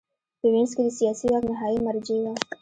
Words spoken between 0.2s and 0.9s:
په وینز کې د